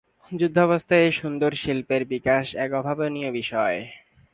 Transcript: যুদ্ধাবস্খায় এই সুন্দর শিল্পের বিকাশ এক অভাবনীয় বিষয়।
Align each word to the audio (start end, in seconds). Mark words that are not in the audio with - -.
যুদ্ধাবস্খায় 0.31 1.03
এই 1.05 1.13
সুন্দর 1.21 1.51
শিল্পের 1.53 2.03
বিকাশ 2.05 2.45
এক 2.55 2.71
অভাবনীয় 2.79 3.29
বিষয়। 3.31 3.77